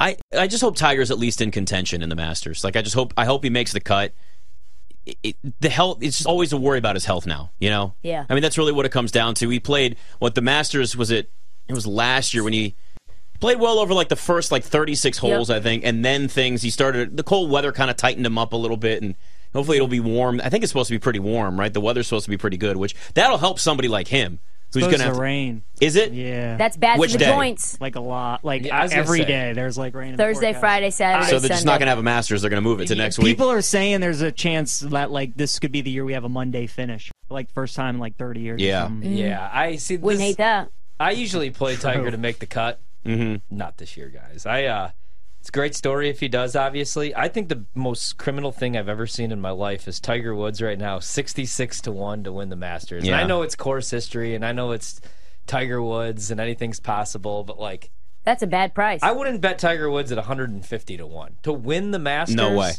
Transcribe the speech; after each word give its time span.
I 0.00 0.16
I 0.36 0.46
just 0.46 0.62
hope 0.62 0.76
Tiger's 0.76 1.10
at 1.10 1.18
least 1.18 1.40
in 1.40 1.50
contention 1.50 2.02
in 2.02 2.08
the 2.08 2.16
Masters. 2.16 2.64
Like 2.64 2.74
I 2.74 2.82
just 2.82 2.94
hope 2.94 3.12
I 3.16 3.26
hope 3.26 3.44
he 3.44 3.50
makes 3.50 3.72
the 3.72 3.80
cut. 3.80 4.12
It, 5.06 5.16
it, 5.22 5.36
the 5.60 5.68
health 5.68 5.98
it's 6.00 6.18
just 6.18 6.26
always 6.26 6.52
a 6.52 6.56
worry 6.56 6.78
about 6.78 6.96
his 6.96 7.04
health 7.04 7.26
now, 7.26 7.52
you 7.58 7.70
know? 7.70 7.94
Yeah. 8.02 8.24
I 8.28 8.34
mean 8.34 8.42
that's 8.42 8.58
really 8.58 8.72
what 8.72 8.86
it 8.86 8.92
comes 8.92 9.12
down 9.12 9.34
to. 9.36 9.48
He 9.48 9.60
played 9.60 9.96
what 10.18 10.34
the 10.34 10.40
Masters 10.42 10.96
was 10.96 11.10
it 11.10 11.30
it 11.68 11.74
was 11.74 11.86
last 11.86 12.34
year 12.34 12.42
when 12.42 12.52
he 12.52 12.74
played 13.40 13.58
well 13.60 13.78
over 13.78 13.94
like 13.94 14.08
the 14.08 14.16
first 14.16 14.50
like 14.52 14.64
36 14.64 15.18
holes 15.18 15.48
Yep. 15.48 15.58
I 15.58 15.62
think 15.62 15.84
and 15.84 16.04
then 16.04 16.28
things 16.28 16.62
he 16.62 16.70
started 16.70 17.16
the 17.16 17.22
cold 17.22 17.50
weather 17.50 17.72
kind 17.72 17.90
of 17.90 17.96
tightened 17.96 18.26
him 18.26 18.38
up 18.38 18.52
a 18.52 18.56
little 18.56 18.76
bit 18.76 19.02
and 19.02 19.14
hopefully 19.52 19.76
it'll 19.76 19.88
be 19.88 20.00
warm. 20.00 20.40
I 20.42 20.48
think 20.48 20.62
it's 20.64 20.70
supposed 20.70 20.88
to 20.88 20.94
be 20.94 20.98
pretty 20.98 21.18
warm, 21.18 21.58
right? 21.58 21.72
The 21.72 21.80
weather's 21.80 22.06
supposed 22.06 22.24
to 22.24 22.30
be 22.30 22.36
pretty 22.38 22.56
good, 22.56 22.76
which 22.76 22.94
that'll 23.14 23.38
help 23.38 23.58
somebody 23.58 23.88
like 23.88 24.08
him. 24.08 24.38
Who's 24.72 24.84
Supposed 24.84 24.98
gonna 24.98 25.04
have 25.04 25.12
to 25.14 25.18
to- 25.18 25.22
rain. 25.22 25.62
Is 25.80 25.96
it? 25.96 26.12
Yeah. 26.12 26.56
That's 26.56 26.76
bad 26.76 27.00
Which 27.00 27.10
for 27.12 27.18
the 27.18 27.24
day? 27.24 27.30
joints. 27.32 27.76
like 27.80 27.96
a 27.96 28.00
lot. 28.00 28.44
Like 28.44 28.64
Yeah, 28.66 28.78
I 28.78 28.82
was 28.84 28.90
gonna 28.92 29.02
every 29.02 29.18
say. 29.20 29.24
day 29.24 29.52
there's 29.52 29.76
like 29.76 29.94
rain. 29.96 30.10
in 30.10 30.16
the 30.16 30.22
Thursday, 30.22 30.52
forecast. 30.52 30.60
Friday, 30.60 30.90
Saturday, 30.90 31.24
So 31.26 31.30
they're 31.32 31.40
Sunday. 31.40 31.54
just 31.54 31.66
not 31.66 31.78
going 31.80 31.86
to 31.86 31.90
have 31.90 31.98
a 31.98 32.02
Masters. 32.04 32.42
They're 32.42 32.50
going 32.50 32.62
to 32.62 32.68
move 32.68 32.80
it 32.80 32.86
to 32.86 32.94
next 32.94 33.18
week. 33.18 33.26
People 33.26 33.50
are 33.50 33.62
saying 33.62 34.00
there's 34.00 34.20
a 34.20 34.30
chance 34.30 34.78
that 34.80 35.10
like 35.10 35.34
this 35.34 35.58
could 35.58 35.72
be 35.72 35.80
the 35.80 35.90
year 35.90 36.04
we 36.04 36.12
have 36.12 36.22
a 36.24 36.28
Monday 36.28 36.66
finish, 36.68 37.10
like 37.28 37.50
first 37.52 37.74
time 37.74 37.96
in 37.96 38.00
like 38.00 38.16
30 38.16 38.40
years. 38.42 38.60
or 38.60 38.64
Yeah. 38.64 38.84
something. 38.84 39.12
Yeah, 39.12 39.50
I 39.52 39.74
see. 39.76 39.96
This, 39.96 40.02
Wouldn't 40.04 40.22
hate 40.22 40.36
that. 40.36 40.70
I 41.00 41.10
usually 41.12 41.50
play 41.50 41.74
Tiger 41.76 42.10
to 42.10 42.16
make 42.18 42.38
the 42.38 42.46
cut. 42.46 42.80
hmm 43.04 43.36
Not 43.50 43.78
this 43.78 43.96
year, 43.96 44.08
guys. 44.08 44.46
I 44.46 44.64
uh 44.66 44.90
it's 45.40 45.48
a 45.48 45.52
great 45.52 45.74
story 45.74 46.10
if 46.10 46.20
he 46.20 46.28
does, 46.28 46.54
obviously. 46.54 47.16
I 47.16 47.28
think 47.28 47.48
the 47.48 47.64
most 47.74 48.18
criminal 48.18 48.52
thing 48.52 48.76
I've 48.76 48.90
ever 48.90 49.06
seen 49.06 49.32
in 49.32 49.40
my 49.40 49.50
life 49.50 49.88
is 49.88 49.98
Tiger 49.98 50.34
Woods 50.34 50.60
right 50.60 50.78
now, 50.78 50.98
66 50.98 51.80
to 51.80 51.92
1 51.92 52.24
to 52.24 52.32
win 52.32 52.50
the 52.50 52.56
Masters. 52.56 53.04
And 53.04 53.14
I 53.14 53.24
know 53.24 53.40
it's 53.40 53.56
course 53.56 53.90
history 53.90 54.34
and 54.34 54.44
I 54.44 54.52
know 54.52 54.72
it's 54.72 55.00
Tiger 55.46 55.82
Woods 55.82 56.30
and 56.30 56.40
anything's 56.40 56.78
possible, 56.78 57.42
but 57.42 57.58
like 57.58 57.90
That's 58.24 58.42
a 58.42 58.46
bad 58.46 58.74
price. 58.74 59.00
I 59.02 59.12
wouldn't 59.12 59.40
bet 59.40 59.58
Tiger 59.58 59.90
Woods 59.90 60.12
at 60.12 60.18
150 60.18 60.96
to 60.98 61.06
1 61.06 61.36
to 61.44 61.52
win 61.54 61.90
the 61.90 61.98
Masters. 61.98 62.36
No 62.36 62.54
way. 62.54 62.72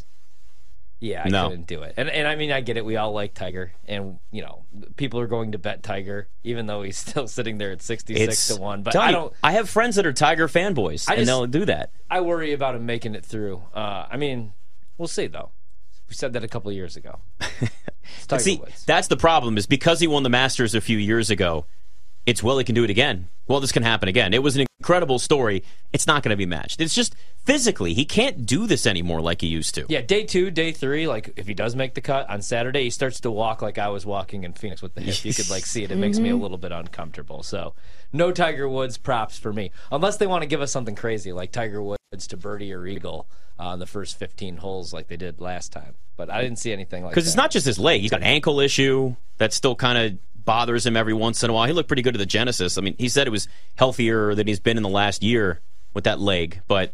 Yeah, 1.03 1.23
I 1.25 1.29
No. 1.29 1.49
couldn't 1.49 1.65
do 1.67 1.81
it. 1.81 1.95
And 1.97 2.09
and 2.09 2.27
I 2.27 2.35
mean 2.35 2.51
I 2.51 2.61
get 2.61 2.77
it. 2.77 2.85
We 2.85 2.95
all 2.95 3.11
like 3.11 3.33
Tiger 3.33 3.73
and 3.87 4.19
you 4.31 4.41
know, 4.43 4.65
people 4.97 5.19
are 5.19 5.27
going 5.27 5.51
to 5.53 5.57
bet 5.57 5.81
Tiger 5.83 6.29
even 6.43 6.67
though 6.67 6.83
he's 6.83 6.97
still 7.05 7.27
sitting 7.27 7.57
there 7.57 7.71
at 7.71 7.81
66 7.81 8.47
to 8.49 8.61
1, 8.61 8.83
but 8.83 8.95
I 8.95 9.11
don't 9.11 9.33
I 9.43 9.53
have 9.53 9.67
friends 9.69 9.95
that 9.97 10.05
are 10.05 10.13
Tiger 10.13 10.47
fanboys, 10.47 11.09
I 11.09 11.13
and 11.15 11.19
just- 11.21 11.27
they'll 11.27 11.47
do 11.47 11.65
that. 11.65 11.91
I 12.09 12.21
worry 12.21 12.53
about 12.53 12.75
him 12.75 12.85
making 12.85 13.15
it 13.15 13.25
through. 13.25 13.63
Uh, 13.73 14.05
I 14.09 14.15
mean, 14.17 14.53
we'll 14.97 15.07
see 15.07 15.27
though. 15.27 15.51
We 16.07 16.13
said 16.15 16.33
that 16.33 16.43
a 16.43 16.47
couple 16.47 16.69
of 16.69 16.75
years 16.75 16.95
ago. 16.95 17.19
Tiger 18.27 18.43
See, 18.43 18.57
Woods. 18.57 18.83
that's 18.85 19.07
the 19.07 19.17
problem 19.17 19.57
is 19.57 19.65
because 19.65 19.99
he 20.01 20.07
won 20.07 20.23
the 20.23 20.29
Masters 20.29 20.75
a 20.75 20.81
few 20.81 20.97
years 20.97 21.29
ago. 21.29 21.65
It's 22.25 22.43
well, 22.43 22.57
he 22.57 22.63
can 22.63 22.75
do 22.75 22.83
it 22.83 22.89
again. 22.89 23.29
Well, 23.47 23.59
this 23.59 23.71
can 23.71 23.83
happen 23.83 24.07
again. 24.07 24.33
It 24.33 24.43
was 24.43 24.55
an 24.55 24.65
incredible 24.79 25.19
story. 25.19 25.63
It's 25.91 26.07
not 26.07 26.23
going 26.23 26.29
to 26.29 26.37
be 26.37 26.45
matched. 26.45 26.79
It's 26.79 26.93
just 26.93 27.15
physically 27.43 27.93
he 27.93 28.05
can't 28.05 28.45
do 28.45 28.67
this 28.67 28.85
anymore 28.85 29.21
like 29.21 29.41
he 29.41 29.47
used 29.47 29.75
to. 29.75 29.85
Yeah, 29.89 30.01
day 30.01 30.23
two, 30.23 30.51
day 30.51 30.71
three, 30.71 31.07
like 31.07 31.33
if 31.35 31.47
he 31.47 31.53
does 31.53 31.75
make 31.75 31.95
the 31.95 32.01
cut 32.01 32.29
on 32.29 32.41
Saturday, 32.41 32.83
he 32.83 32.89
starts 32.89 33.19
to 33.21 33.31
walk 33.31 33.61
like 33.61 33.77
I 33.77 33.89
was 33.89 34.05
walking 34.05 34.43
in 34.43 34.53
Phoenix 34.53 34.81
with 34.81 34.93
the 34.93 35.01
hip. 35.01 35.25
You 35.25 35.33
could 35.33 35.49
like 35.49 35.65
see 35.65 35.83
it. 35.83 35.91
It 35.91 35.97
makes 35.97 36.19
me 36.19 36.29
a 36.29 36.33
mm-hmm. 36.33 36.41
little 36.41 36.57
bit 36.57 36.71
uncomfortable. 36.71 37.43
So 37.43 37.73
no 38.13 38.31
Tiger 38.31 38.69
Woods 38.69 38.97
props 38.97 39.37
for 39.37 39.51
me. 39.51 39.71
Unless 39.91 40.17
they 40.17 40.27
want 40.27 40.43
to 40.43 40.47
give 40.47 40.61
us 40.61 40.71
something 40.71 40.95
crazy 40.95 41.33
like 41.33 41.51
Tiger 41.51 41.81
Woods 41.81 42.27
to 42.27 42.37
birdie 42.37 42.73
or 42.73 42.85
eagle 42.85 43.27
on 43.57 43.79
the 43.79 43.85
first 43.85 44.17
15 44.17 44.57
holes 44.57 44.93
like 44.93 45.07
they 45.07 45.17
did 45.17 45.39
last 45.39 45.71
time. 45.71 45.95
But 46.17 46.29
I 46.29 46.41
didn't 46.41 46.59
see 46.59 46.71
anything 46.71 47.03
like 47.03 47.11
that. 47.11 47.15
Because 47.15 47.27
it's 47.27 47.37
not 47.37 47.51
just 47.51 47.65
his 47.65 47.79
leg. 47.79 48.01
He's 48.01 48.11
got 48.11 48.21
an 48.21 48.27
ankle 48.27 48.59
issue 48.59 49.15
that's 49.37 49.55
still 49.55 49.75
kind 49.75 49.97
of 49.97 50.19
bothers 50.45 50.85
him 50.85 50.95
every 50.97 51.13
once 51.13 51.43
in 51.43 51.49
a 51.49 51.53
while. 51.53 51.65
He 51.67 51.73
looked 51.73 51.87
pretty 51.87 52.01
good 52.01 52.15
at 52.15 52.19
the 52.19 52.25
Genesis. 52.25 52.77
I 52.77 52.81
mean, 52.81 52.95
he 52.97 53.09
said 53.09 53.27
it 53.27 53.31
was 53.31 53.47
healthier 53.75 54.35
than 54.35 54.47
he's 54.47 54.59
been 54.59 54.77
in 54.77 54.83
the 54.83 54.89
last 54.89 55.23
year 55.23 55.61
with 55.93 56.03
that 56.05 56.19
leg, 56.19 56.61
but 56.67 56.93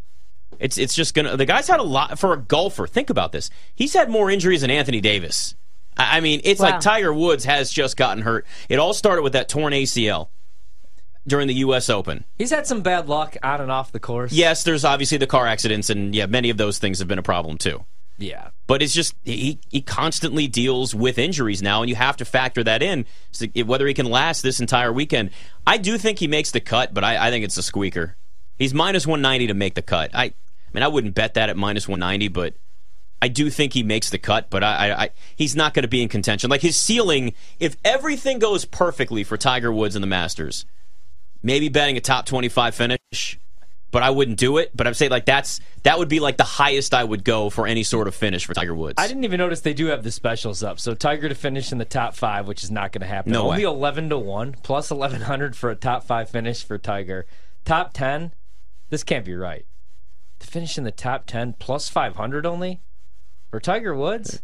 it's 0.59 0.77
it's 0.77 0.95
just 0.95 1.13
gonna. 1.13 1.37
The 1.37 1.45
guy's 1.45 1.67
had 1.67 1.79
a 1.79 1.83
lot 1.83 2.17
for 2.19 2.33
a 2.33 2.37
golfer. 2.37 2.87
Think 2.87 3.09
about 3.09 3.31
this. 3.31 3.49
He's 3.75 3.93
had 3.93 4.09
more 4.09 4.29
injuries 4.31 4.61
than 4.61 4.71
Anthony 4.71 5.01
Davis. 5.01 5.55
I 5.97 6.17
I 6.17 6.19
mean, 6.21 6.41
it's 6.43 6.59
Wow. 6.59 6.71
like 6.71 6.81
Tiger 6.81 7.13
Woods 7.13 7.45
has 7.45 7.69
just 7.71 7.97
gotten 7.97 8.23
hurt. 8.23 8.45
It 8.69 8.79
all 8.79 8.93
started 8.93 9.21
with 9.21 9.33
that 9.33 9.49
torn 9.49 9.73
ACL 9.73 10.29
during 11.27 11.47
the 11.47 11.55
U.S. 11.55 11.89
Open. 11.89 12.23
He's 12.37 12.49
had 12.51 12.65
some 12.65 12.81
bad 12.81 13.07
luck 13.09 13.35
on 13.43 13.61
and 13.61 13.71
off 13.71 13.91
the 13.91 13.99
course. 13.99 14.31
Yes, 14.31 14.63
there's 14.63 14.85
obviously 14.85 15.17
the 15.17 15.27
car 15.27 15.45
accidents, 15.45 15.89
and 15.89 16.15
yeah, 16.15 16.25
many 16.25 16.49
of 16.49 16.57
those 16.57 16.79
things 16.79 16.99
have 16.99 17.07
been 17.07 17.19
a 17.19 17.23
problem 17.23 17.57
too. 17.57 17.83
Yeah. 18.17 18.49
But 18.67 18.81
it's 18.81 18.93
just 18.93 19.15
he 19.23 19.59
he 19.69 19.81
constantly 19.81 20.47
deals 20.47 20.93
with 20.93 21.17
injuries 21.17 21.61
now, 21.61 21.81
and 21.81 21.89
you 21.89 21.95
have 21.95 22.17
to 22.17 22.25
factor 22.25 22.63
that 22.65 22.83
in 22.83 23.05
so 23.31 23.45
whether 23.65 23.87
he 23.87 23.93
can 23.93 24.07
last 24.07 24.41
this 24.41 24.59
entire 24.59 24.91
weekend. 24.91 25.29
I 25.65 25.77
do 25.77 25.97
think 25.97 26.19
he 26.19 26.27
makes 26.27 26.51
the 26.51 26.59
cut, 26.59 26.93
but 26.93 27.05
I, 27.05 27.27
I 27.27 27.31
think 27.31 27.45
it's 27.45 27.55
a 27.57 27.63
squeaker. 27.63 28.17
He's 28.57 28.73
minus 28.73 29.07
one 29.07 29.21
ninety 29.21 29.47
to 29.47 29.53
make 29.53 29.75
the 29.75 29.81
cut. 29.81 30.11
I, 30.13 30.25
I 30.25 30.33
mean, 30.73 30.83
I 30.83 30.89
wouldn't 30.89 31.15
bet 31.15 31.35
that 31.35 31.49
at 31.49 31.55
minus 31.55 31.87
one 31.87 31.99
ninety, 31.99 32.27
but 32.27 32.55
I 33.21 33.29
do 33.29 33.49
think 33.49 33.71
he 33.71 33.83
makes 33.83 34.09
the 34.09 34.17
cut. 34.17 34.49
But 34.49 34.65
I, 34.65 34.91
I, 34.91 35.09
he's 35.37 35.55
not 35.55 35.73
going 35.73 35.83
to 35.83 35.87
be 35.87 36.01
in 36.01 36.09
contention. 36.09 36.49
Like 36.49 36.61
his 36.61 36.75
ceiling, 36.75 37.33
if 37.61 37.77
everything 37.85 38.37
goes 38.37 38.65
perfectly 38.65 39.23
for 39.23 39.37
Tiger 39.37 39.71
Woods 39.71 39.95
and 39.95 40.03
the 40.03 40.07
Masters, 40.07 40.65
maybe 41.41 41.69
betting 41.69 41.95
a 41.95 42.01
top 42.01 42.25
twenty 42.25 42.49
five 42.49 42.75
finish. 42.75 43.39
But 43.89 44.03
I 44.03 44.09
wouldn't 44.09 44.37
do 44.37 44.57
it. 44.57 44.71
But 44.75 44.85
I'm 44.85 44.93
saying 44.93 45.11
like 45.11 45.25
that's 45.25 45.61
that 45.83 45.97
would 45.97 46.09
be 46.09 46.19
like 46.19 46.35
the 46.37 46.43
highest 46.43 46.93
I 46.93 47.03
would 47.03 47.23
go 47.23 47.49
for 47.49 47.65
any 47.65 47.83
sort 47.83 48.07
of 48.07 48.15
finish 48.15 48.45
for 48.45 48.53
Tiger 48.53 48.75
Woods. 48.75 48.95
I 48.97 49.07
didn't 49.07 49.23
even 49.23 49.37
notice 49.37 49.61
they 49.61 49.73
do 49.73 49.85
have 49.87 50.03
the 50.03 50.11
specials 50.11 50.61
up. 50.61 50.79
So 50.79 50.93
Tiger 50.93 51.29
to 51.29 51.35
finish 51.35 51.71
in 51.71 51.77
the 51.77 51.85
top 51.85 52.13
five, 52.13 52.47
which 52.47 52.63
is 52.63 52.69
not 52.69 52.91
going 52.91 53.01
to 53.01 53.07
happen. 53.07 53.31
No 53.31 53.43
Only 53.43 53.65
way. 53.65 53.71
eleven 53.71 54.09
to 54.09 54.17
one, 54.17 54.55
plus 54.61 54.91
eleven 54.91 55.21
hundred 55.21 55.55
for 55.55 55.69
a 55.69 55.75
top 55.75 56.03
five 56.03 56.29
finish 56.29 56.63
for 56.63 56.77
Tiger. 56.77 57.25
Top 57.63 57.93
ten, 57.93 58.33
this 58.89 59.03
can't 59.03 59.25
be 59.25 59.35
right. 59.35 59.65
To 60.39 60.47
finish 60.47 60.77
in 60.77 60.83
the 60.83 60.91
top 60.91 61.25
ten, 61.25 61.53
plus 61.57 61.87
five 61.87 62.17
hundred 62.17 62.45
only 62.45 62.81
for 63.49 63.59
Tiger 63.59 63.95
Woods. 63.95 64.41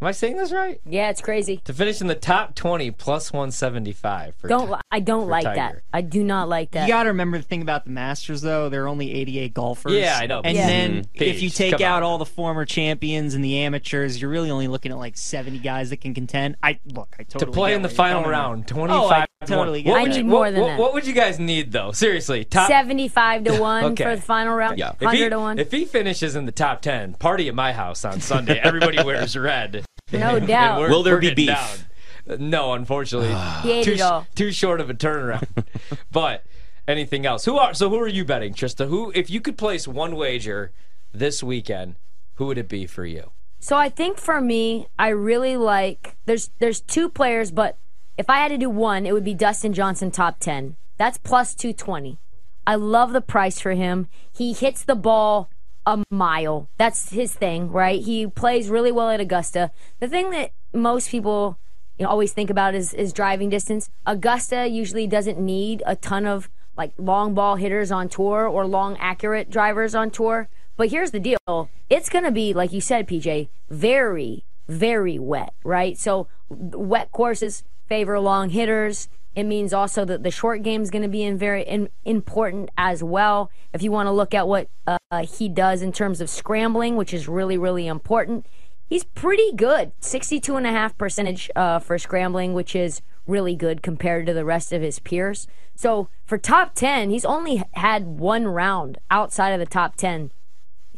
Am 0.00 0.06
I 0.06 0.12
saying 0.12 0.36
this 0.36 0.52
right? 0.52 0.78
yeah, 0.84 1.08
it's 1.08 1.22
crazy. 1.22 1.62
To 1.64 1.72
finish 1.72 2.02
in 2.02 2.06
the 2.06 2.14
top 2.14 2.54
twenty, 2.54 2.90
plus 2.90 3.32
one 3.32 3.50
seventy 3.50 3.92
five 3.92 4.34
for 4.36 4.46
Don't 4.48 4.68
Ti- 4.68 4.74
I 4.90 5.00
don't 5.00 5.24
for 5.24 5.30
like 5.30 5.44
Tiger. 5.44 5.56
that. 5.56 5.82
I 5.92 6.02
do 6.02 6.22
not 6.22 6.48
like 6.50 6.72
that. 6.72 6.86
You 6.86 6.92
got 6.92 7.04
to 7.04 7.08
remember 7.08 7.38
the 7.38 7.44
thing 7.44 7.62
about 7.62 7.84
the 7.84 7.90
Masters, 7.90 8.42
though. 8.42 8.68
There 8.68 8.84
are 8.84 8.88
only 8.88 9.14
88 9.14 9.54
golfers. 9.54 9.92
Yeah, 9.94 10.18
I 10.20 10.26
know. 10.26 10.42
And 10.44 10.54
Yeah. 10.54 10.66
then 10.66 10.92
Mhm. 11.04 11.06
if 11.14 11.40
you 11.42 11.48
Paige, 11.48 11.56
take 11.56 11.72
come 11.72 11.82
out 11.82 12.02
on. 12.02 12.10
all 12.10 12.18
the 12.18 12.26
former 12.26 12.66
champions 12.66 13.32
and 13.34 13.42
the 13.42 13.58
amateurs, 13.60 14.20
you're 14.20 14.30
really 14.30 14.50
only 14.50 14.68
looking 14.68 14.92
at 14.92 14.98
like 14.98 15.16
70 15.16 15.58
guys 15.60 15.88
that 15.90 16.02
can 16.02 16.12
contend. 16.12 16.56
I 16.62 16.78
look, 16.92 17.16
I 17.18 17.22
totally 17.22 17.46
to 17.50 17.52
play 17.56 17.70
get 17.70 17.76
in 17.76 17.82
the 17.82 17.88
where 17.88 17.92
you're 17.92 17.96
final 17.96 18.22
coming 18.22 18.24
from. 18.24 18.30
round, 18.50 18.66
twenty 18.68 18.92
Oh, 18.92 19.08
five. 19.08 19.26
I 19.35 19.35
totally 19.54 19.82
get 19.82 19.90
what 19.90 19.98
it. 19.98 20.02
would 20.02 20.10
I 20.12 20.16
you- 20.16 20.22
need 20.22 20.28
more 20.28 20.40
what- 20.40 20.50
than 20.52 20.60
what- 20.62 20.66
that. 20.68 20.78
What 20.78 20.94
would 20.94 21.06
you 21.06 21.12
guys 21.12 21.38
need 21.38 21.72
though? 21.72 21.92
Seriously, 21.92 22.44
top 22.44 22.68
Seventy-five 22.68 23.44
to 23.44 23.58
one 23.60 23.84
Okay. 23.84 24.04
for 24.04 24.16
the 24.16 24.22
final 24.22 24.54
round. 24.54 24.78
Yeah. 24.78 24.90
If 24.92 24.98
he, 25.00 25.06
Hundred 25.06 25.30
to 25.30 25.38
one. 25.38 25.58
if 25.58 25.70
he 25.72 25.84
finishes 25.84 26.36
in 26.36 26.46
the 26.46 26.52
top 26.52 26.82
ten, 26.82 27.14
party 27.14 27.48
at 27.48 27.54
my 27.54 27.72
house 27.72 28.04
on 28.04 28.20
Sunday. 28.20 28.58
Everybody 28.62 29.02
wears 29.02 29.36
red. 29.36 29.84
No 30.12 30.36
And 30.36 30.46
doubt. 30.46 30.78
we're- 30.78 30.90
Will 30.90 31.02
there 31.02 31.18
be 31.18 31.30
getting 31.30 31.46
beef? 31.46 31.86
down. 32.28 32.48
No, 32.50 32.72
unfortunately, 32.74 33.34
He 33.62 33.72
ate 33.80 33.84
too, 33.84 33.92
it 33.92 34.00
all. 34.00 34.26
too 34.36 34.52
short 34.52 34.80
of 34.80 34.88
a 34.88 34.94
turnaround. 34.94 35.46
but 36.12 36.44
anything 36.86 37.26
else? 37.26 37.44
Who 37.44 37.56
are 37.58 37.74
so? 37.74 37.88
Who 37.90 37.98
are 37.98 38.06
you 38.08 38.24
betting, 38.24 38.54
Trysta? 38.54 38.88
Who, 38.88 39.10
if 39.14 39.28
you 39.30 39.40
could 39.40 39.58
place 39.58 39.88
one 39.88 40.14
wager 40.16 40.72
this 41.12 41.42
weekend, 41.42 41.96
who 42.34 42.46
would 42.46 42.58
it 42.58 42.68
be 42.68 42.86
for 42.86 43.04
you? 43.04 43.30
So 43.58 43.76
I 43.76 43.88
think 43.88 44.18
for 44.18 44.40
me, 44.40 44.86
I 44.98 45.08
really 45.08 45.56
like 45.56 46.16
there's 46.26 46.50
there's 46.60 46.80
two 46.80 47.08
players, 47.08 47.50
but 47.50 47.78
if 48.18 48.30
I 48.30 48.38
had 48.38 48.48
to 48.48 48.58
do 48.58 48.70
one, 48.70 49.06
it 49.06 49.12
would 49.12 49.24
be 49.24 49.34
Dustin 49.34 49.72
Johnson 49.72 50.10
top 50.10 50.38
ten. 50.38 50.76
That's 50.96 51.18
plus 51.18 51.54
two 51.54 51.72
twenty. 51.72 52.18
I 52.66 52.74
love 52.74 53.12
the 53.12 53.20
price 53.20 53.60
for 53.60 53.72
him. 53.72 54.08
He 54.32 54.52
hits 54.52 54.82
the 54.82 54.96
ball 54.96 55.50
a 55.84 56.02
mile. 56.10 56.68
That's 56.78 57.10
his 57.10 57.32
thing, 57.32 57.70
right? 57.70 58.02
He 58.02 58.26
plays 58.26 58.68
really 58.68 58.90
well 58.90 59.10
at 59.10 59.20
Augusta. 59.20 59.70
The 60.00 60.08
thing 60.08 60.30
that 60.30 60.50
most 60.72 61.10
people 61.10 61.58
you 61.98 62.04
know 62.04 62.10
always 62.10 62.32
think 62.32 62.50
about 62.50 62.74
is 62.74 62.92
is 62.94 63.12
driving 63.12 63.50
distance. 63.50 63.90
Augusta 64.06 64.66
usually 64.66 65.06
doesn't 65.06 65.38
need 65.38 65.82
a 65.86 65.94
ton 65.94 66.26
of 66.26 66.50
like 66.76 66.92
long 66.98 67.34
ball 67.34 67.56
hitters 67.56 67.92
on 67.92 68.08
tour 68.08 68.46
or 68.46 68.66
long 68.66 68.96
accurate 68.98 69.50
drivers 69.50 69.94
on 69.94 70.10
tour. 70.10 70.48
But 70.76 70.90
here's 70.90 71.10
the 71.10 71.20
deal. 71.20 71.70
It's 71.88 72.08
going 72.08 72.24
to 72.24 72.30
be 72.30 72.52
like 72.52 72.72
you 72.72 72.80
said 72.80 73.06
PJ, 73.06 73.48
very 73.70 74.44
very 74.68 75.18
wet, 75.18 75.54
right? 75.62 75.96
So 75.96 76.26
wet 76.48 77.12
courses 77.12 77.62
favor 77.88 78.18
long 78.20 78.50
hitters. 78.50 79.08
It 79.34 79.44
means 79.44 79.74
also 79.74 80.04
that 80.06 80.22
the 80.22 80.30
short 80.30 80.62
game 80.62 80.82
is 80.82 80.90
going 80.90 81.02
to 81.02 81.08
be 81.08 81.22
in 81.22 81.36
very 81.36 81.62
in, 81.62 81.90
important 82.04 82.70
as 82.78 83.04
well. 83.04 83.50
If 83.72 83.82
you 83.82 83.92
want 83.92 84.06
to 84.06 84.12
look 84.12 84.32
at 84.32 84.48
what 84.48 84.68
uh, 84.86 84.98
he 85.22 85.48
does 85.48 85.82
in 85.82 85.92
terms 85.92 86.20
of 86.20 86.30
scrambling, 86.30 86.96
which 86.96 87.12
is 87.12 87.28
really 87.28 87.58
really 87.58 87.86
important, 87.86 88.46
he's 88.88 89.04
pretty 89.04 89.52
good. 89.52 89.92
62 90.00 90.56
and 90.56 90.98
percentage 90.98 91.50
uh, 91.54 91.78
for 91.78 91.98
scrambling, 91.98 92.54
which 92.54 92.74
is 92.74 93.02
really 93.26 93.54
good 93.54 93.82
compared 93.82 94.26
to 94.26 94.32
the 94.32 94.44
rest 94.44 94.72
of 94.72 94.82
his 94.82 94.98
peers. 95.00 95.46
So 95.74 96.08
for 96.24 96.38
top 96.38 96.74
10, 96.74 97.10
he's 97.10 97.24
only 97.24 97.62
had 97.72 98.06
one 98.06 98.46
round 98.46 98.98
outside 99.10 99.50
of 99.50 99.60
the 99.60 99.66
top 99.66 99.96
10 99.96 100.30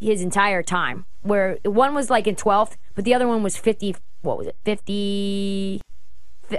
his 0.01 0.23
entire 0.23 0.63
time. 0.63 1.07
Where 1.23 1.59
one 1.65 1.95
was 1.95 2.11
like 2.11 2.27
in 2.27 2.37
12th, 2.37 2.77
but 2.95 3.05
the 3.05 3.15
other 3.15 3.27
one 3.27 3.43
was 3.43 3.57
50. 3.57 3.97
What 4.23 4.39
was 4.39 4.47
it? 4.47 4.57
50. 4.65 5.81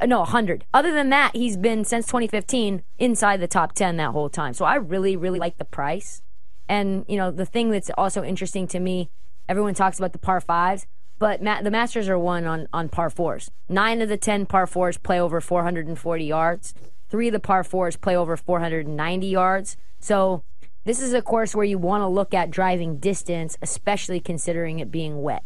No, 0.06 0.20
100. 0.20 0.66
Other 0.74 0.92
than 0.92 1.10
that, 1.10 1.36
he's 1.36 1.58
been 1.58 1.84
since 1.84 2.06
2015 2.06 2.84
inside 2.98 3.40
the 3.40 3.48
top 3.48 3.74
10 3.74 3.98
that 3.98 4.12
whole 4.12 4.30
time. 4.30 4.54
So 4.54 4.66
I 4.66 4.76
really, 4.76 5.16
really 5.16 5.40
like 5.40 5.58
the 5.58 5.66
price. 5.66 6.22
And 6.68 7.06
you 7.08 7.18
know, 7.18 7.32
the 7.32 7.46
thing 7.46 7.72
that's 7.72 7.90
also 7.98 8.24
interesting 8.24 8.68
to 8.68 8.80
me, 8.80 9.10
everyone 9.48 9.74
talks 9.74 9.98
about 9.98 10.14
the 10.14 10.20
par 10.20 10.40
fives, 10.40 10.86
but 11.18 11.42
ma- 11.42 11.62
the 11.62 11.72
Masters 11.72 12.08
are 12.08 12.20
won 12.20 12.46
on 12.46 12.68
on 12.72 12.90
par 12.90 13.10
fours. 13.10 13.50
Nine 13.68 14.02
of 14.02 14.10
the 14.10 14.18
ten 14.18 14.46
par 14.46 14.68
fours 14.68 14.98
play 14.98 15.20
over 15.20 15.42
440 15.42 16.24
yards. 16.24 16.74
Three 17.10 17.28
of 17.30 17.34
the 17.34 17.40
par 17.40 17.64
fours 17.64 17.98
play 17.98 18.16
over 18.16 18.38
490 18.38 19.28
yards. 19.28 19.76
So 20.00 20.44
this 20.86 21.02
is 21.02 21.14
a 21.14 21.22
course 21.24 21.56
where 21.56 21.66
you 21.66 21.80
want 21.80 22.02
to 22.02 22.08
look 22.08 22.34
at 22.34 22.52
driving 22.52 23.00
distance, 23.00 23.58
especially 23.62 24.20
considering 24.20 24.80
it 24.80 24.92
being 24.92 25.22
wet. 25.22 25.44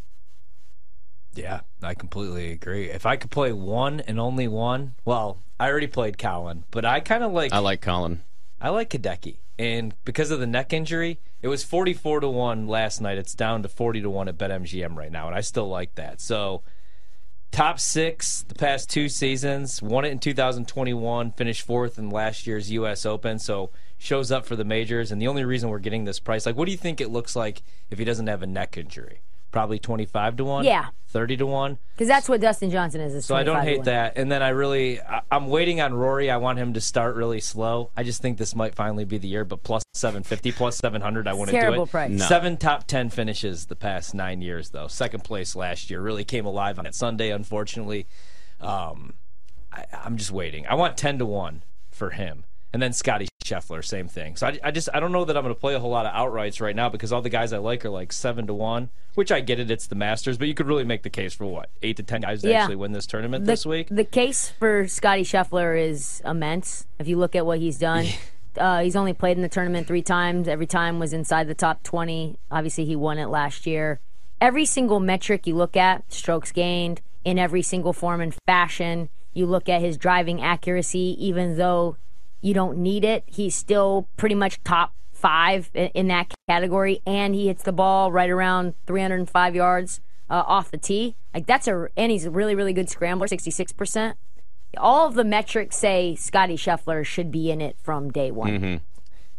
Yeah, 1.35 1.61
I 1.81 1.93
completely 1.93 2.51
agree. 2.51 2.89
If 2.89 3.05
I 3.05 3.15
could 3.15 3.31
play 3.31 3.51
one 3.51 3.99
and 4.01 4.19
only 4.19 4.47
one, 4.47 4.93
well, 5.03 5.39
I 5.59 5.69
already 5.69 5.87
played 5.87 6.17
Collin, 6.17 6.63
but 6.71 6.85
I 6.85 6.99
kind 6.99 7.23
of 7.23 7.31
like 7.31 7.51
I 7.51 7.59
like 7.59 7.81
Collin. 7.81 8.21
I 8.61 8.69
like 8.69 8.91
Hideki. 8.91 9.37
And 9.59 9.93
because 10.03 10.31
of 10.31 10.39
the 10.39 10.47
neck 10.47 10.73
injury, 10.73 11.19
it 11.41 11.47
was 11.47 11.63
44 11.63 12.21
to 12.21 12.29
1 12.29 12.67
last 12.67 13.01
night. 13.01 13.17
It's 13.17 13.35
down 13.35 13.61
to 13.63 13.69
40 13.69 14.01
to 14.01 14.09
1 14.09 14.27
at 14.27 14.37
BetMGM 14.37 14.95
right 14.95 15.11
now, 15.11 15.27
and 15.27 15.35
I 15.35 15.41
still 15.41 15.67
like 15.67 15.95
that. 15.95 16.21
So, 16.21 16.63
top 17.51 17.79
six 17.79 18.41
the 18.43 18.55
past 18.55 18.89
two 18.89 19.09
seasons, 19.09 19.81
won 19.81 20.05
it 20.05 20.11
in 20.11 20.19
2021, 20.19 21.31
finished 21.33 21.65
fourth 21.65 21.99
in 21.99 22.09
last 22.09 22.47
year's 22.47 22.71
U.S. 22.71 23.05
Open. 23.05 23.37
So, 23.37 23.69
shows 23.97 24.31
up 24.31 24.45
for 24.45 24.55
the 24.55 24.65
majors. 24.65 25.11
And 25.11 25.21
the 25.21 25.27
only 25.27 25.45
reason 25.45 25.69
we're 25.69 25.79
getting 25.79 26.05
this 26.05 26.19
price, 26.19 26.45
like, 26.45 26.55
what 26.55 26.65
do 26.65 26.71
you 26.71 26.77
think 26.77 26.99
it 26.99 27.11
looks 27.11 27.35
like 27.35 27.61
if 27.89 27.99
he 27.99 28.05
doesn't 28.05 28.27
have 28.27 28.41
a 28.41 28.47
neck 28.47 28.77
injury? 28.77 29.21
Probably 29.53 29.77
25 29.77 30.37
to 30.37 30.45
1? 30.45 30.65
Yeah. 30.65 30.87
30 31.09 31.37
to 31.37 31.45
1? 31.45 31.77
Because 31.93 32.07
that's 32.07 32.27
what 32.27 32.41
Dustin 32.41 32.71
Johnson 32.71 33.01
is. 33.01 33.13
is 33.13 33.27
So 33.27 33.35
I 33.35 33.43
don't 33.43 33.61
hate 33.61 33.83
that. 33.83 34.17
And 34.17 34.31
then 34.31 34.41
I 34.41 34.49
really, 34.49 34.99
I, 34.99 35.21
I'm 35.31 35.47
waiting 35.47 35.79
on 35.79 35.93
Rory. 35.93 36.31
I 36.31 36.37
want 36.37 36.57
him 36.57 36.73
to 36.73 36.81
start 36.81 37.15
really 37.15 37.39
slow. 37.39 37.91
I 37.95 38.01
just 38.01 38.19
think 38.19 38.39
this 38.39 38.55
might 38.55 38.73
finally 38.73 39.05
be 39.05 39.19
the 39.19 39.27
year. 39.27 39.45
But 39.45 39.61
plus 39.61 39.83
750, 39.93 40.53
plus 40.53 40.77
700, 40.77 41.27
I 41.27 41.33
wouldn't 41.33 41.55
do 41.55 41.61
Terrible 41.61 41.83
it. 41.83 41.91
price. 41.91 42.09
No. 42.09 42.25
Seven 42.25 42.57
top 42.57 42.87
10 42.87 43.11
finishes 43.11 43.67
the 43.67 43.75
past 43.75 44.15
nine 44.15 44.41
years, 44.41 44.71
though. 44.71 44.87
Second 44.87 45.23
place 45.23 45.55
last 45.55 45.91
year 45.91 46.01
really 46.01 46.25
came 46.25 46.47
alive 46.47 46.79
on 46.79 46.85
that 46.85 46.95
Sunday. 46.95 47.29
Unfortunately, 47.29 48.07
um, 48.59 49.13
I, 49.71 49.85
I'm 49.93 50.17
just 50.17 50.31
waiting. 50.31 50.65
I 50.65 50.73
want 50.73 50.97
10 50.97 51.19
to 51.19 51.27
one 51.27 51.61
for 51.91 52.09
him. 52.09 52.43
And 52.73 52.81
then 52.81 52.91
Scotty 52.91 53.27
Scheffler, 53.53 53.83
same 53.83 54.07
thing. 54.07 54.35
So 54.35 54.47
I, 54.47 54.59
I 54.63 54.71
just 54.71 54.89
I 54.93 54.99
don't 54.99 55.11
know 55.11 55.25
that 55.25 55.35
I'm 55.37 55.43
going 55.43 55.53
to 55.53 55.59
play 55.59 55.75
a 55.75 55.79
whole 55.79 55.89
lot 55.91 56.05
of 56.05 56.13
outrights 56.13 56.59
right 56.61 56.75
now 56.75 56.89
because 56.89 57.11
all 57.11 57.21
the 57.21 57.29
guys 57.29 57.53
I 57.53 57.57
like 57.57 57.85
are 57.85 57.89
like 57.89 58.11
seven 58.13 58.47
to 58.47 58.53
one, 58.53 58.89
which 59.15 59.31
I 59.31 59.41
get 59.41 59.59
it. 59.59 59.69
It's 59.71 59.87
the 59.87 59.95
Masters, 59.95 60.37
but 60.37 60.47
you 60.47 60.53
could 60.53 60.67
really 60.67 60.83
make 60.83 61.03
the 61.03 61.09
case 61.09 61.33
for 61.33 61.45
what 61.45 61.69
eight 61.81 61.97
to 61.97 62.03
ten 62.03 62.21
guys 62.21 62.41
to 62.41 62.49
Yeah. 62.49 62.61
actually 62.61 62.77
win 62.77 62.91
this 62.91 63.05
tournament 63.05 63.45
the, 63.45 63.51
this 63.51 63.65
week. 63.65 63.87
The 63.89 64.03
case 64.05 64.49
for 64.49 64.87
Scotty 64.87 65.23
Scheffler 65.23 65.79
is 65.81 66.21
immense. 66.25 66.85
If 66.99 67.07
you 67.07 67.17
look 67.17 67.35
at 67.35 67.45
what 67.45 67.59
he's 67.59 67.77
done, 67.77 68.07
uh, 68.57 68.81
he's 68.81 68.95
only 68.95 69.13
played 69.13 69.37
in 69.37 69.43
the 69.43 69.49
tournament 69.49 69.87
three 69.87 70.01
times. 70.01 70.47
Every 70.47 70.67
time 70.67 70.99
was 70.99 71.13
inside 71.13 71.47
the 71.47 71.55
top 71.55 71.83
20. 71.83 72.37
Obviously, 72.51 72.85
he 72.85 72.95
won 72.95 73.17
it 73.17 73.27
last 73.27 73.65
year. 73.65 73.99
Every 74.41 74.65
single 74.65 74.99
metric 74.99 75.47
you 75.47 75.55
look 75.55 75.77
at, 75.77 76.11
strokes 76.11 76.51
gained 76.51 77.01
in 77.23 77.39
every 77.39 77.61
single 77.61 77.93
form 77.93 78.19
and 78.19 78.35
fashion. 78.45 79.09
You 79.33 79.45
look 79.45 79.69
at 79.69 79.81
his 79.81 79.97
driving 79.97 80.41
accuracy, 80.41 81.15
even 81.19 81.57
though 81.57 81.95
you 82.43 82.53
don't 82.53 82.77
need 82.77 83.03
it, 83.03 83.23
he's 83.25 83.55
still 83.55 84.07
pretty 84.17 84.35
much 84.35 84.61
top 84.63 84.93
five 85.11 85.69
i- 85.75 85.91
in 85.93 86.07
that 86.09 86.33
category, 86.49 87.01
and 87.05 87.33
he 87.33 87.47
hits 87.47 87.63
the 87.63 87.71
ball 87.71 88.11
right 88.11 88.29
around 88.29 88.73
305 88.87 89.55
yards 89.55 90.01
uh, 90.29 90.43
off 90.45 90.69
the 90.71 90.77
tee. 90.77 91.15
Like 91.33 91.45
that's 91.47 91.67
a, 91.67 91.87
and 91.95 92.11
he's 92.11 92.25
a 92.25 92.31
really, 92.31 92.55
really 92.55 92.73
good 92.73 92.89
scrambler, 92.89 93.27
66%. 93.27 94.15
All 94.77 95.07
of 95.07 95.13
the 95.13 95.23
metrics 95.23 95.75
say 95.75 96.15
Scotty 96.15 96.55
Scheffler 96.57 97.05
should 97.05 97.31
be 97.31 97.51
in 97.51 97.61
it 97.61 97.77
from 97.81 98.09
day 98.11 98.31
one. 98.31 98.81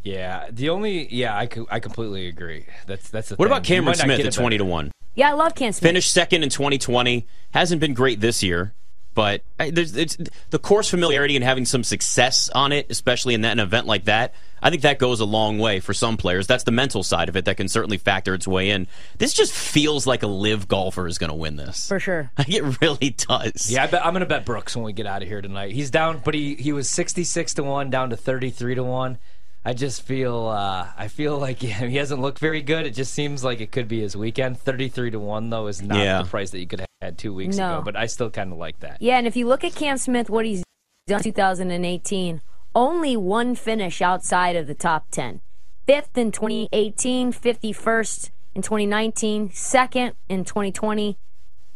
Yeah, 0.02 0.48
the 0.50 0.68
only 0.68 1.12
yeah, 1.12 1.36
I, 1.36 1.46
co- 1.46 1.66
I 1.70 1.80
completely 1.80 2.28
agree. 2.28 2.66
That's 2.86 3.08
that's 3.08 3.30
the 3.30 3.36
What 3.36 3.46
thing. 3.46 3.52
about 3.52 3.64
Cameron 3.64 3.96
Smith 3.96 4.20
at 4.20 4.26
it 4.26 4.32
20 4.34 4.58
to 4.58 4.64
1? 4.64 4.92
Yeah, 5.14 5.30
I 5.30 5.32
love 5.32 5.54
Cam 5.54 5.72
Smith. 5.72 5.88
Finished 5.88 6.12
second 6.12 6.42
in 6.42 6.50
2020. 6.50 7.26
Hasn't 7.52 7.80
been 7.80 7.94
great 7.94 8.20
this 8.20 8.42
year, 8.42 8.74
but 9.14 9.42
I- 9.58 9.70
there's, 9.70 9.96
it's, 9.96 10.16
the 10.50 10.58
course 10.58 10.88
familiarity 10.90 11.36
and 11.36 11.44
having 11.44 11.64
some 11.64 11.84
success 11.84 12.48
on 12.50 12.72
it, 12.72 12.86
especially 12.90 13.34
in 13.34 13.42
that, 13.42 13.52
an 13.52 13.60
event 13.60 13.86
like 13.86 14.04
that, 14.04 14.34
I 14.62 14.70
think 14.70 14.82
that 14.82 14.98
goes 14.98 15.20
a 15.20 15.26
long 15.26 15.58
way 15.58 15.80
for 15.80 15.92
some 15.92 16.16
players. 16.16 16.46
That's 16.46 16.64
the 16.64 16.70
mental 16.72 17.02
side 17.02 17.28
of 17.28 17.36
it 17.36 17.44
that 17.44 17.58
can 17.58 17.68
certainly 17.68 17.98
factor 17.98 18.32
its 18.32 18.48
way 18.48 18.70
in. 18.70 18.86
This 19.18 19.34
just 19.34 19.52
feels 19.52 20.06
like 20.06 20.22
a 20.22 20.26
live 20.26 20.68
golfer 20.68 21.06
is 21.06 21.18
going 21.18 21.28
to 21.28 21.36
win 21.36 21.56
this. 21.56 21.86
For 21.86 22.00
sure. 22.00 22.30
Like 22.38 22.48
it 22.52 22.80
really 22.80 23.10
does. 23.10 23.70
Yeah, 23.70 23.84
I 23.84 23.86
bet, 23.88 24.04
I'm 24.04 24.14
going 24.14 24.20
to 24.20 24.26
bet 24.26 24.46
Brooks 24.46 24.74
when 24.74 24.84
we 24.84 24.94
get 24.94 25.06
out 25.06 25.20
of 25.22 25.28
here 25.28 25.42
tonight. 25.42 25.72
He's 25.72 25.90
down, 25.90 26.22
but 26.24 26.32
he 26.34 26.54
he 26.54 26.72
was 26.72 26.88
66 26.88 27.54
to 27.54 27.62
one 27.62 27.90
down 27.90 28.10
to 28.10 28.16
33 28.16 28.76
to 28.76 28.84
one. 28.84 29.18
I 29.64 29.72
just 29.72 30.02
feel 30.02 30.46
uh, 30.48 30.88
I 30.96 31.08
feel 31.08 31.38
like 31.38 31.58
he 31.60 31.96
hasn't 31.96 32.20
looked 32.20 32.38
very 32.38 32.62
good. 32.62 32.86
It 32.86 32.90
just 32.94 33.14
seems 33.14 33.42
like 33.42 33.60
it 33.60 33.72
could 33.72 33.88
be 33.88 34.00
his 34.00 34.16
weekend. 34.16 34.58
33 34.58 35.12
to 35.12 35.18
one 35.20 35.50
though 35.50 35.66
is 35.68 35.80
not 35.82 35.98
Yeah. 35.98 36.22
the 36.22 36.28
price 36.28 36.50
that 36.50 36.60
you 36.60 36.66
could 36.66 36.80
have 36.80 36.88
had 37.00 37.18
two 37.18 37.32
weeks 37.32 37.56
No. 37.56 37.74
ago, 37.78 37.82
but 37.84 37.96
I 37.96 38.06
still 38.06 38.30
kind 38.30 38.52
of 38.52 38.58
like 38.58 38.80
that. 38.80 38.98
Yeah, 39.00 39.18
and 39.18 39.26
if 39.26 39.36
you 39.36 39.46
look 39.46 39.64
at 39.64 39.74
Cam 39.74 39.96
Smith, 39.96 40.28
what 40.28 40.44
he's 40.44 40.62
done 41.06 41.18
in 41.18 41.24
2018, 41.24 42.42
only 42.74 43.16
one 43.16 43.54
finish 43.54 44.02
outside 44.02 44.56
of 44.56 44.66
the 44.66 44.74
top 44.74 45.06
10. 45.10 45.40
Fifth 45.86 46.16
in 46.16 46.32
2018, 46.32 47.32
51st 47.32 48.30
in 48.54 48.62
2019, 48.62 49.50
second 49.52 50.12
in 50.28 50.44
2020, 50.44 51.16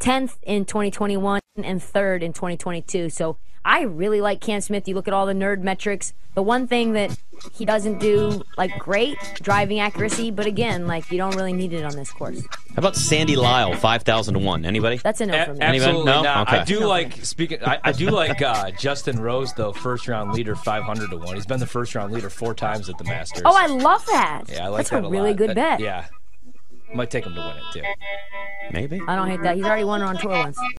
10th 0.01 0.37
in 0.43 0.65
2021, 0.65 1.41
and 1.63 1.83
third 1.83 2.23
in 2.23 2.33
2022. 2.33 3.11
So 3.11 3.37
I 3.65 3.83
really 3.83 4.21
like 4.21 4.41
Cam 4.41 4.61
Smith. 4.61 4.87
You 4.89 4.95
look 4.95 5.09
at 5.09 5.15
all 5.15 5.27
the 5.27 5.33
nerd 5.35 5.61
metrics. 5.63 6.13
The 6.35 6.43
one 6.43 6.69
thing 6.69 6.93
that 6.93 7.19
he 7.53 7.65
doesn't 7.65 7.99
do 7.99 8.43
like 8.57 8.79
great 8.79 9.17
driving 9.43 9.81
accuracy, 9.81 10.31
but 10.31 10.47
again, 10.47 10.87
like 10.87 11.11
you 11.11 11.19
don't 11.19 11.35
really 11.35 11.53
need 11.53 11.73
it 11.73 11.85
on 11.85 11.97
this 11.97 12.13
course. 12.13 12.41
How 12.41 12.77
about 12.77 12.95
Sandy 12.95 13.35
Lyle, 13.35 13.75
5,000 13.75 14.35
to 14.35 14.41
1? 14.41 14.65
Anybody? 14.65 14.99
That's 14.99 15.21
a 15.21 15.27
no 15.27 15.35
A- 15.35 15.47
for 15.47 15.55
me. 15.55 15.61
Absolutely 15.61 16.05
No? 16.05 16.23
not. 16.23 16.47
Okay. 16.49 16.59
I 16.59 16.65
do 16.65 16.81
like 16.87 17.15
speaking. 17.25 17.59
I, 17.65 17.81
I 17.83 17.91
do 17.91 18.11
like 18.11 18.41
uh, 18.41 18.71
Justin 18.71 19.19
Rose 19.21 19.53
though, 19.55 19.73
first 19.73 20.07
round 20.07 20.33
leader, 20.33 20.55
500 20.55 21.11
to 21.11 21.17
one. 21.17 21.35
He's 21.35 21.47
been 21.47 21.59
the 21.59 21.67
first 21.67 21.97
round 21.97 22.13
leader 22.13 22.31
four 22.31 22.55
times 22.55 22.89
at 22.89 22.99
the 22.99 23.05
Masters. 23.05 23.43
Oh, 23.45 23.57
I 23.57 23.67
love 23.67 24.07
that. 24.07 24.45
yeah, 24.49 24.67
I 24.67 24.69
like 24.69 24.79
That's 24.79 24.91
that 24.91 25.05
a 25.05 25.09
really 25.09 25.31
lot. 25.31 25.37
good 25.39 25.51
That- 25.51 25.57
bet. 25.57 25.81
Yeah, 25.81 26.07
might 26.95 27.11
take 27.11 27.25
him 27.25 27.35
to 27.35 27.41
win 27.41 27.57
it 27.57 27.65
too. 27.73 27.83
Maybe. 28.73 29.01
I 29.09 29.17
don't 29.17 29.29
hate 29.29 29.43
that. 29.43 29.57
He's 29.57 29.65
already 29.65 29.85
won 29.85 30.03
it 30.03 30.05
on 30.05 30.19
tour 30.19 30.31
once. 30.31 30.59